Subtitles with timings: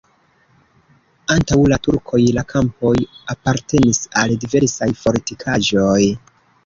[1.33, 2.95] Antaŭ la turkoj la kampoj
[3.37, 6.01] apartenis al diversaj fortikaĵoj.